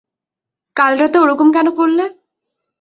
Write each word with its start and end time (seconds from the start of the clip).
কাল 0.75 0.93
রাতে 1.01 1.17
ওরকম 1.19 1.47
কেন 1.55 1.67
করলে? 1.79 2.03